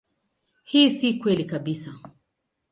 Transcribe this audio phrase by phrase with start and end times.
[0.69, 1.91] Hii si kweli kabisa.